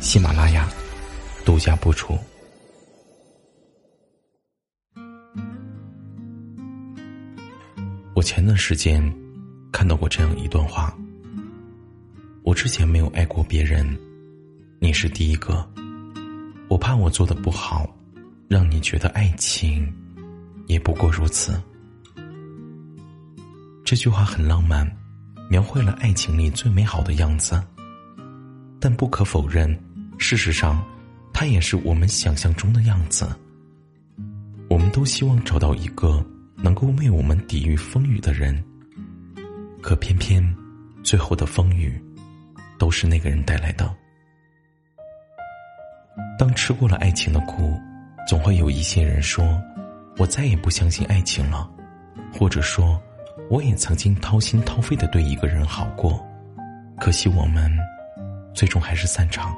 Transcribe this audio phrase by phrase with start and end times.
[0.00, 0.68] 喜马拉雅
[1.44, 2.18] 独家播出。
[8.14, 9.02] 我前段时间
[9.72, 10.96] 看到过这样一段话：
[12.44, 13.86] 我之前没有爱过别人，
[14.78, 15.66] 你是第一个。
[16.68, 17.88] 我怕我做的不好，
[18.48, 19.92] 让你觉得爱情
[20.66, 21.60] 也不过如此。
[23.84, 24.90] 这句话很浪漫，
[25.48, 27.62] 描绘了爱情里最美好的样子。
[28.78, 29.76] 但不可否认，
[30.18, 30.82] 事实上，
[31.32, 33.28] 它也是我们想象中的样子。
[34.68, 36.24] 我们都希望找到一个。
[36.58, 38.64] 能够为我们抵御风雨的人，
[39.82, 40.42] 可偏偏
[41.02, 42.02] 最后的风雨
[42.78, 43.94] 都是那个人带来的。
[46.38, 47.78] 当吃过了爱情的苦，
[48.26, 49.46] 总会有一些人说
[50.16, 51.70] ：“我再也不相信爱情了。”
[52.32, 52.98] 或者说
[53.50, 56.26] ：“我也曾经掏心掏肺的对一个人好过，
[56.98, 57.70] 可惜我们
[58.54, 59.54] 最终还是散场。”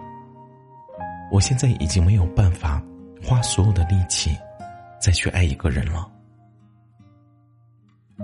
[1.31, 2.83] 我现在已经没有办法
[3.23, 4.37] 花所有的力气
[5.01, 6.11] 再去爱一个人了。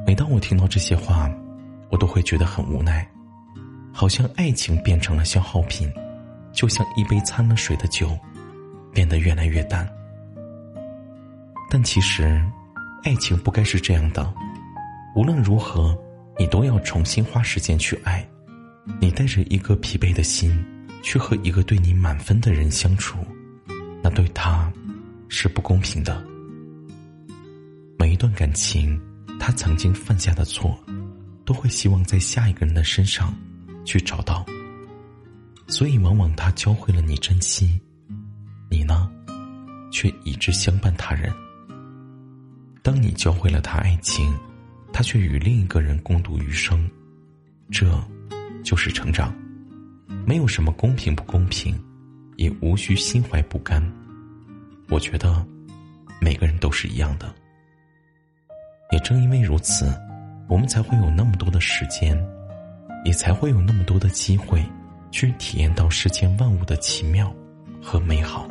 [0.07, 1.31] 每当我听到这些话，
[1.91, 3.09] 我都会觉得很无奈，
[3.93, 5.93] 好像爱情变成了消耗品，
[6.53, 8.11] 就像一杯掺了水的酒，
[8.93, 9.89] 变得越来越淡。
[11.71, 12.43] 但其实，
[13.05, 14.33] 爱情不该是这样的。
[15.15, 15.97] 无论如何，
[16.39, 18.27] 你都要重新花时间去爱。
[19.01, 20.53] 你带着一颗疲惫的心，
[21.05, 23.19] 去和一个对你满分的人相处，
[24.03, 24.73] 那对他，
[25.29, 26.25] 是不公平的。
[27.97, 29.01] 每一段感情。
[29.37, 30.79] 他曾经犯下的错，
[31.45, 33.35] 都会希望在下一个人的身上
[33.85, 34.47] 去找到。
[35.67, 37.79] 所以，往往他教会了你珍惜，
[38.71, 39.11] 你呢，
[39.91, 41.31] 却一直相伴他人。
[42.81, 44.33] 当你教会了他爱情，
[44.93, 46.89] 他却与另一个人共度余生，
[47.71, 48.03] 这，
[48.63, 49.35] 就是成长。
[50.27, 51.79] 没有什么公平不公平，
[52.37, 53.83] 也无需心怀不甘。
[54.89, 55.45] 我觉得，
[56.21, 57.33] 每个人都是一样的。
[58.91, 59.93] 也正因为如此，
[60.49, 62.17] 我们才会有那么多的时间，
[63.05, 64.63] 也才会有那么多的机会，
[65.11, 67.35] 去体验到世间万物的奇妙
[67.83, 68.47] 和美好。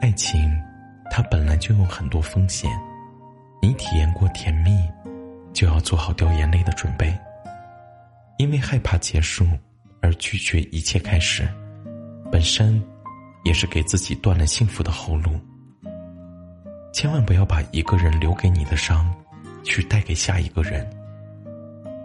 [0.00, 0.38] 爱情，
[1.10, 2.70] 它本来就有很多风险，
[3.60, 4.88] 你体验过甜蜜，
[5.52, 7.18] 就要做好掉眼泪的准备。
[8.38, 9.46] 因为害怕结束
[10.00, 11.48] 而拒绝一切开始，
[12.30, 12.82] 本身
[13.44, 15.38] 也是给自己断了幸福的后路。
[16.92, 19.12] 千万不要把一个人留给你的伤，
[19.62, 20.88] 去带给下一个人。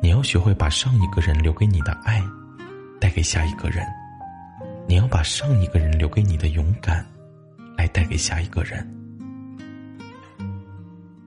[0.01, 2.21] 你要学会把上一个人留给你的爱，
[2.99, 3.83] 带给下一个人。
[4.87, 7.03] 你要把上一个人留给你的勇敢，
[7.75, 8.87] 来带给下一个人。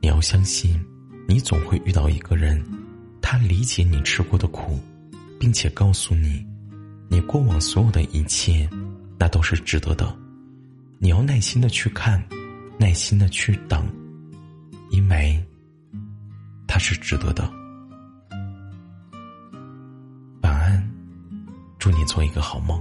[0.01, 0.81] 你要相信，
[1.27, 2.65] 你总会遇到一个人，
[3.21, 4.79] 他理解你吃过的苦，
[5.41, 6.47] 并且告诉你，
[7.09, 8.69] 你过往所有的一切，
[9.19, 10.17] 那都是值得的。
[10.99, 12.23] 你要耐心的去看。
[12.81, 13.85] 耐心的去等，
[14.91, 15.45] 因为
[16.65, 17.43] 它是值得的。
[20.43, 20.91] 晚安，
[21.77, 22.81] 祝你做一个好梦。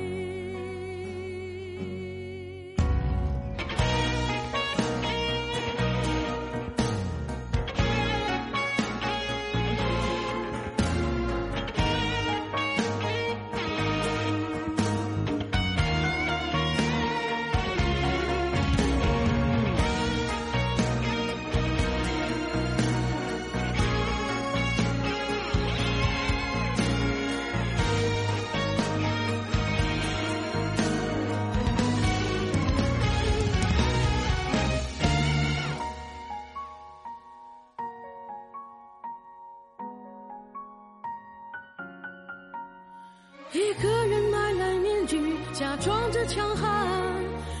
[43.71, 46.89] 一个人买来面具，假装着强悍，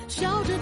[0.09, 0.59] 笑着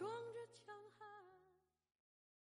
[0.00, 0.69] 装着。